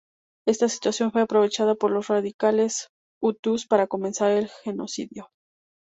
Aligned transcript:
Esta 0.47 0.67
situación 0.67 1.11
fue 1.11 1.21
aprovechada 1.21 1.75
por 1.75 1.91
los 1.91 2.07
radicales 2.07 2.87
hutus 3.21 3.67
para 3.67 3.85
comenzar 3.85 4.31
el 4.31 4.47
genocidio. 4.49 5.29